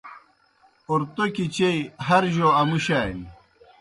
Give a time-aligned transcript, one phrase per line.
[0.89, 3.25] اوْرتوْکیْ چیئی ہر جوْ امُشانیْ۔